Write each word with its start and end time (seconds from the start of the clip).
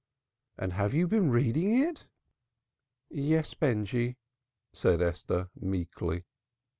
"And 0.57 0.71
you 0.93 1.01
have 1.01 1.11
been 1.11 1.29
reading 1.29 1.79
it?" 1.79 2.07
"Yes, 3.11 3.53
Benjy," 3.53 4.17
said 4.73 4.99
Esther 4.99 5.51
meekly. 5.55 6.25